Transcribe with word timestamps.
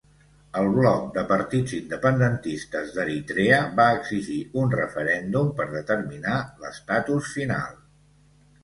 El 0.59 0.67
bloc 0.75 1.03
de 1.17 1.23
partits 1.31 1.75
independentistes 1.79 2.95
d'Eritrea 2.95 3.61
va 3.81 3.87
exigir 3.99 4.39
un 4.63 4.75
referèndum 4.81 5.53
per 5.61 5.71
determinar 5.79 6.43
l'estatus 6.65 7.33
final. 7.39 7.83